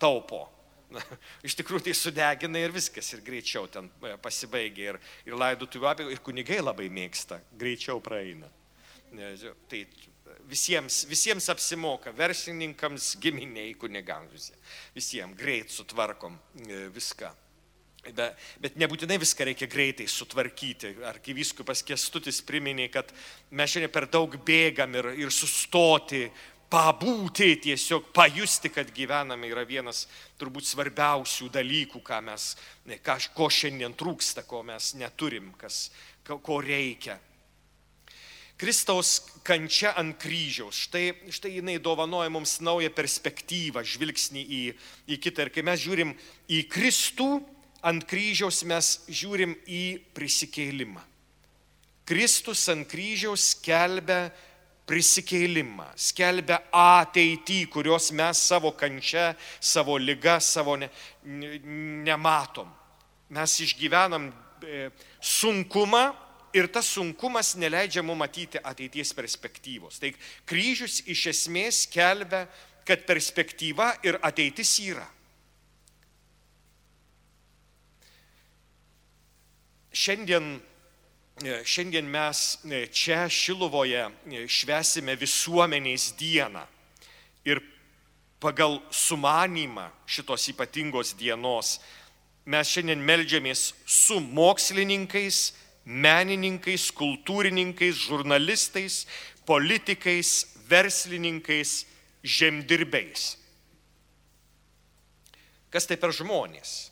taupo. 0.00 0.46
Na, 0.88 1.02
iš 1.44 1.56
tikrųjų 1.58 1.88
tai 1.88 1.92
sudegina 1.98 2.62
ir 2.62 2.72
viskas, 2.72 3.10
ir 3.12 3.20
greičiau 3.26 3.66
ten 3.68 3.90
e, 4.00 4.14
pasibaigia, 4.22 4.94
ir, 4.94 5.00
ir 5.28 5.36
laidotuvių 5.36 5.90
apie, 5.90 6.08
ir 6.14 6.22
kunigai 6.24 6.62
labai 6.62 6.88
mėgsta, 6.88 7.42
greičiau 7.60 8.00
praeina. 8.00 8.48
Tai 9.68 9.82
visiems, 10.48 11.04
visiems 11.10 11.48
apsimoka, 11.52 12.12
verslininkams, 12.16 13.16
giminiai, 13.22 13.74
kunigams, 13.78 14.52
visiems 14.94 15.36
greit 15.38 15.72
sutvarkom 15.74 16.38
e, 16.66 16.86
viską. 16.94 17.32
Bet, 18.06 18.36
bet 18.62 18.76
nebūtinai 18.78 19.16
viską 19.18 19.48
reikia 19.48 19.66
greitai 19.66 20.04
sutvarkyti. 20.06 20.92
Arkivyskupas 21.08 21.82
Kestutis 21.86 22.38
priminė, 22.46 22.86
kad 22.94 23.10
mes 23.50 23.72
šiandien 23.72 23.90
per 23.90 24.06
daug 24.06 24.36
bėgam 24.46 24.94
ir, 24.94 25.08
ir 25.24 25.34
sustoti, 25.34 26.28
pabūti, 26.70 27.48
tiesiog 27.62 28.10
pajusti, 28.14 28.70
kad 28.74 28.90
gyvename 28.94 29.50
yra 29.50 29.64
vienas 29.66 30.04
turbūt 30.38 30.66
svarbiausių 30.66 31.50
dalykų, 31.54 32.02
ką 32.06 32.20
mes, 32.26 32.52
ką, 33.02 33.18
ko 33.34 33.50
šiandien 33.50 33.94
trūksta, 33.98 34.46
ko 34.46 34.62
mes 34.66 34.92
neturim, 34.98 35.52
kas, 35.58 35.88
ko 36.26 36.60
reikia. 36.62 37.18
Kristaus 38.56 39.18
kančia 39.44 39.92
ant 40.00 40.16
kryžiaus, 40.16 40.86
štai, 40.86 41.10
štai 41.28 41.58
jinai 41.58 41.76
dovanoja 41.82 42.30
mums 42.32 42.56
naują 42.64 42.88
perspektyvą, 42.96 43.82
žvilgsnį 43.84 44.42
į, 44.42 44.62
į 45.12 45.18
kitą. 45.20 45.44
Ir 45.44 45.52
kai 45.52 45.64
mes 45.66 45.82
žiūrim 45.82 46.14
į 46.48 46.62
Kristų 46.72 47.28
ant 47.84 48.06
kryžiaus, 48.08 48.62
mes 48.64 48.90
žiūrim 49.12 49.52
į 49.68 49.84
prisikėlimą. 50.16 51.04
Kristus 52.06 52.64
ant 52.72 52.86
kryžiaus 52.88 53.50
skelbia 53.56 54.30
prisikėlimą, 54.86 55.90
skelbia 55.98 56.60
ateitį, 56.72 57.64
kurios 57.74 58.12
mes 58.14 58.40
savo 58.40 58.70
kančia, 58.78 59.32
savo 59.60 59.98
lyga, 59.98 60.38
savo 60.40 60.76
ne, 60.78 60.88
nematom. 62.06 62.70
Mes 63.34 63.56
išgyvenam 63.66 64.30
e, 64.62 64.86
sunkumą, 65.20 66.04
ir 66.56 66.68
tas 66.72 66.88
sunkumas 66.88 67.54
neleidžia 67.60 68.02
mums 68.02 68.22
matyti 68.24 68.60
ateities 68.64 69.12
perspektyvos. 69.16 70.00
Tai 70.00 70.12
kryžius 70.48 71.02
iš 71.06 71.26
esmės 71.34 71.84
kelbia, 71.92 72.46
kad 72.86 73.02
perspektyva 73.06 73.90
ir 74.06 74.18
ateitis 74.24 74.76
yra. 74.86 75.04
Šiandien, 79.96 80.56
e, 81.42 81.60
šiandien 81.64 82.08
mes 82.08 82.40
e, 82.68 82.84
čia 82.92 83.26
Šiluvoje 83.32 84.04
e, 84.04 84.44
švesime 84.46 85.16
visuomenės 85.16 86.10
dieną 86.20 86.66
ir 87.48 87.62
pagal 88.40 88.78
sumanimą 88.92 89.88
šitos 90.06 90.50
ypatingos 90.52 91.14
dienos 91.16 91.78
mes 92.46 92.70
šiandien 92.70 93.02
melžiamės 93.02 93.72
su 93.88 94.20
mokslininkais, 94.20 95.50
menininkais, 95.86 96.90
kultūrininkais, 96.90 97.94
žurnalistais, 97.94 99.06
politikais, 99.46 100.58
verslininkais, 100.66 101.86
žemdirbiais. 102.26 103.36
Kas 105.70 105.86
tai 105.86 105.98
per 106.00 106.10
žmonės? 106.14 106.90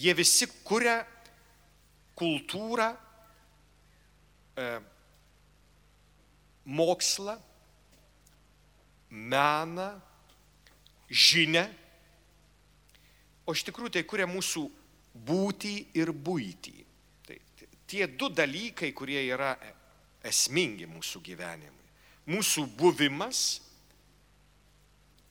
Jie 0.00 0.14
visi 0.16 0.48
kuria 0.64 1.02
kultūrą, 2.16 2.88
e, 4.56 4.68
mokslą, 6.64 7.36
meną, 9.10 9.90
žinę, 11.10 11.66
o 13.44 13.52
iš 13.52 13.64
tikrųjų 13.66 13.96
tai 13.96 14.04
kuria 14.06 14.28
mūsų 14.30 14.68
būtį 15.26 15.74
ir 15.98 16.12
būtį 16.14 16.89
tie 17.90 18.06
du 18.06 18.30
dalykai, 18.30 18.92
kurie 18.94 19.20
yra 19.26 19.54
esmingi 20.26 20.86
mūsų 20.90 21.22
gyvenimui. 21.26 21.88
Mūsų 22.30 22.66
buvimas 22.78 23.60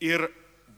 ir 0.04 0.26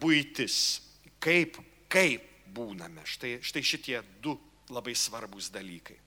būtis. 0.01 0.81
Kaip, 1.21 1.57
kaip 1.91 2.25
būname. 2.53 3.05
Štai, 3.07 3.39
štai 3.41 3.63
šitie 3.65 3.99
du 4.21 4.35
labai 4.71 4.93
svarbus 4.97 5.49
dalykai. 5.53 5.97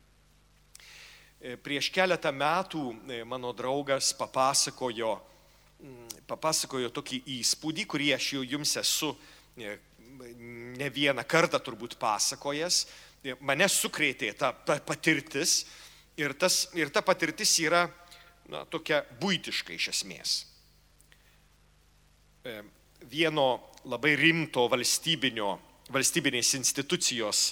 E, 1.45 1.57
prieš 1.61 1.91
keletą 1.95 2.33
metų 2.33 2.83
e, 3.13 3.23
mano 3.29 3.53
draugas 3.57 4.13
papasakojo, 4.17 5.17
papasakojo 6.31 6.89
tokį 6.95 7.21
įspūdį, 7.41 7.85
kurį 7.91 8.13
aš 8.17 8.31
jau 8.37 8.45
jums 8.55 8.77
esu 8.81 9.11
e, 9.59 9.77
ne 10.79 10.89
vieną 10.95 11.25
kartą 11.29 11.61
turbūt 11.61 11.99
pasakojęs, 12.01 12.85
mane 13.41 13.69
sukrėtė 13.71 14.33
ta 14.37 14.53
patirtis 14.85 15.65
ir, 16.17 16.35
tas, 16.37 16.69
ir 16.77 16.91
ta 16.93 17.03
patirtis 17.03 17.57
yra 17.63 17.87
na, 18.51 18.65
tokia 18.69 19.03
būtiška 19.21 19.73
iš 19.75 19.89
esmės. 19.95 20.35
Vieno 23.09 23.47
labai 23.89 24.15
rimto 24.21 24.67
valstybinio, 24.69 25.55
valstybinės 25.93 26.55
institucijos 26.59 27.47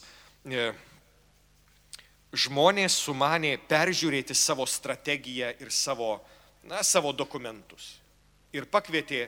žmonės 2.33 2.97
sumanė 3.05 3.57
peržiūrėti 3.69 4.37
savo 4.37 4.67
strategiją 4.69 5.53
ir 5.61 5.73
savo, 5.73 6.17
na, 6.65 6.83
savo 6.85 7.13
dokumentus. 7.13 7.99
Ir 8.53 8.69
pakvietė 8.69 9.27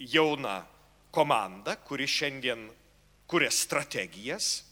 jauną 0.00 0.62
komandą, 1.14 1.76
kuri 1.84 2.08
šiandien 2.08 2.66
kuria 3.28 3.50
strategijas. 3.52 4.64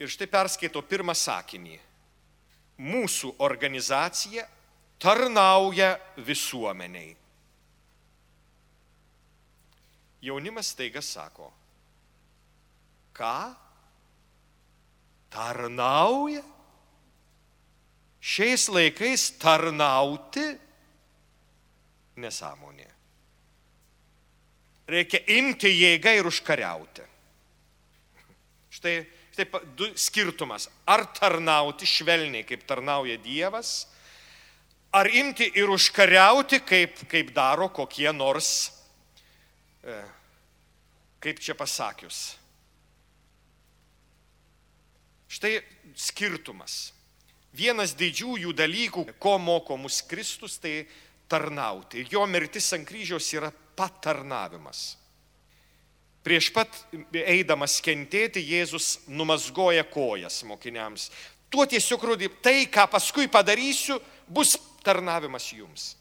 Ir 0.00 0.10
štai 0.12 0.28
perskaito 0.28 0.82
pirmą 0.84 1.14
sakinį. 1.16 1.78
Mūsų 2.76 3.32
organizacija 3.44 4.44
tarnauja 5.00 5.94
visuomeniai. 6.20 7.14
Jaunimas 10.26 10.72
taiga 10.76 11.00
sako, 11.04 11.48
ką? 13.16 13.38
Tarnauja? 15.32 16.42
Šiais 18.26 18.66
laikais 18.72 19.30
tarnauti 19.40 20.44
nesąmonė 22.20 22.96
reikia 24.90 25.20
imti 25.36 25.70
jėgą 25.74 26.14
ir 26.18 26.28
užkariauti. 26.30 27.04
Štai, 28.76 28.96
štai 29.36 29.60
du 29.76 29.90
skirtumas. 29.96 30.70
Ar 30.88 31.04
tarnauti 31.12 31.86
švelniai, 31.86 32.44
kaip 32.48 32.64
tarnauja 32.64 33.18
Dievas, 33.20 33.86
ar 34.92 35.10
imti 35.12 35.50
ir 35.60 35.68
užkariauti, 35.68 36.62
kaip, 36.64 37.04
kaip 37.10 37.34
daro 37.36 37.68
kokie 37.68 38.08
nors, 38.16 38.72
e, 39.84 40.00
kaip 41.20 41.40
čia 41.40 41.54
pasakius. 41.54 42.36
Štai 45.28 45.58
skirtumas. 45.92 46.94
Vienas 47.56 47.92
didžiųjų 47.96 48.54
dalykų, 48.56 49.04
ko 49.20 49.36
moko 49.40 49.76
mus 49.76 50.00
Kristus, 50.08 50.56
tai 50.60 50.86
tarnauti. 51.28 52.06
Jo 52.08 52.24
mirtis 52.28 52.72
ant 52.72 52.88
kryžiaus 52.88 53.28
yra 53.36 53.50
patarnavimas. 53.52 54.94
Prieš 56.26 56.48
pat 56.50 56.74
eidamas 57.14 57.78
kentėti, 57.78 58.42
Jėzus 58.42 58.96
numasgoja 59.06 59.84
kojas 59.86 60.40
mokiniams. 60.42 61.04
Tuo 61.46 61.62
tiesiog 61.70 62.02
rodė, 62.02 62.26
tai, 62.42 62.64
ką 62.66 62.88
paskui 62.90 63.28
padarysiu, 63.30 64.00
bus 64.26 64.56
tarnavimas 64.82 65.46
jums. 65.54 65.92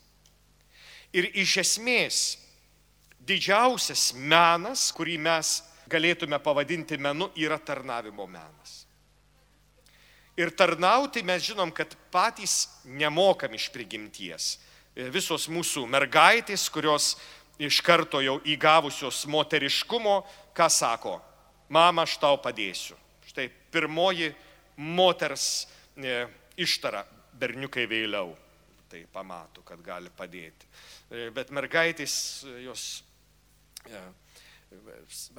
Ir 1.14 1.30
iš 1.38 1.60
esmės 1.62 2.24
didžiausias 3.22 4.16
menas, 4.18 4.90
kurį 4.98 5.20
mes 5.22 5.60
galėtume 5.90 6.42
pavadinti 6.42 6.98
menu, 6.98 7.30
yra 7.38 7.60
tarnavimo 7.62 8.26
menas. 8.26 8.82
Ir 10.36 10.52
tarnauti 10.58 11.22
mes 11.24 11.46
žinom, 11.46 11.70
kad 11.72 11.94
patys 12.12 12.66
nemokam 12.84 13.54
iš 13.56 13.70
prigimties. 13.72 14.56
Visos 15.14 15.46
mūsų 15.52 15.86
mergaitės, 15.92 16.66
kurios 16.72 17.14
iš 17.60 17.80
karto 17.86 18.22
jau 18.24 18.40
įgavusios 18.46 19.26
moteriškumo, 19.32 20.20
ką 20.56 20.70
sako, 20.72 21.20
mama, 21.70 22.04
aš 22.04 22.18
tau 22.22 22.40
padėsiu. 22.42 22.98
Štai 23.26 23.48
pirmoji 23.72 24.32
moters 24.78 25.68
e, 25.96 26.26
ištara, 26.62 27.06
berniukai 27.36 27.88
vėliau 27.90 28.34
tai 28.90 29.04
pamato, 29.12 29.64
kad 29.66 29.82
gali 29.84 30.12
padėti. 30.14 30.68
E, 31.10 31.30
bet 31.36 31.52
mergaitės 31.56 32.46
jos, 32.64 32.86
e, 33.90 34.02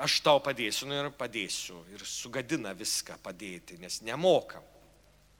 aš 0.03 0.21
tau 0.25 0.41
padėsiu, 0.45 0.89
nu 0.91 0.99
ir 0.99 1.13
padėsiu. 1.17 1.83
Ir 1.95 2.05
sugadina 2.09 2.75
viską 2.77 3.19
padėti, 3.23 3.79
nes 3.81 4.01
nemokam. 4.05 4.65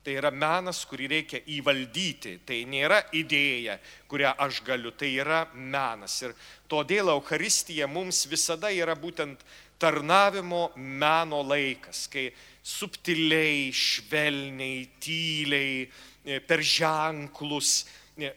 Tai 0.07 0.13
yra 0.15 0.31
menas, 0.31 0.85
kurį 0.87 1.09
reikia 1.11 1.41
įvaldyti. 1.51 2.37
Tai 2.47 2.61
nėra 2.71 3.01
idėja, 3.19 3.75
kurią 4.07 4.37
aš 4.45 4.61
galiu, 4.63 4.93
tai 4.95 5.09
yra 5.19 5.41
menas. 5.51 6.21
Ir 6.23 6.37
todėl 6.71 7.11
Euharistija 7.11 7.89
mums 7.91 8.21
visada 8.31 8.71
yra 8.71 8.95
būtent 8.95 9.43
tarnavimo 9.83 10.69
meno 10.79 11.43
laikas, 11.43 12.05
kai 12.13 12.29
subtiliai, 12.63 13.73
švelniai, 13.75 14.85
tyliai, 15.03 15.89
e, 16.23 16.39
per 16.39 16.63
ženklus 16.63 17.81
e, 18.15 18.31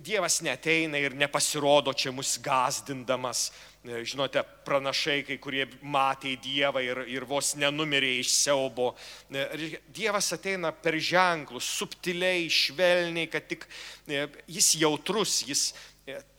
Dievas 0.00 0.38
neteina 0.40 0.96
ir 0.96 1.12
nepasirodo 1.18 1.92
čia 1.92 2.08
mus 2.14 2.38
gazdindamas, 2.40 3.50
E, 3.77 3.77
žinote, 4.06 4.42
pranašai, 4.66 5.22
kai 5.26 5.38
kurie 5.42 5.66
matė 5.82 6.36
Dievą 6.42 6.82
ir, 6.84 7.02
ir 7.10 7.26
vos 7.28 7.54
nenumirė 7.58 8.18
iš 8.20 8.32
siaubo. 8.36 8.92
E, 9.30 9.78
Dievas 9.94 10.32
ateina 10.36 10.72
per 10.72 10.98
ženklus, 11.02 11.68
subtiliai, 11.80 12.48
švelniai, 12.52 13.30
kad 13.32 13.48
tik 13.50 13.66
e, 14.06 14.26
jis 14.46 14.74
jautrus, 14.82 15.40
jis 15.48 15.70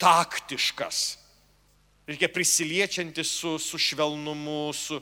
taktiškas. 0.01 1.03
Reikia 2.09 2.29
prisiliečiantis 2.33 3.31
su, 3.41 3.57
su 3.61 3.77
švelnumu, 3.77 4.73
su... 4.73 5.01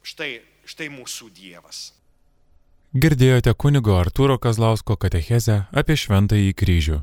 Štai, 0.00 0.38
štai 0.64 0.86
mūsų 0.88 1.28
Dievas. 1.36 1.90
Girdėjote 2.96 3.52
kunigo 3.54 3.92
Artūro 4.00 4.38
Kazlausko 4.40 4.96
katechezę 4.98 5.60
apie 5.76 5.94
šventąjį 6.00 6.54
kryžių. 6.56 7.02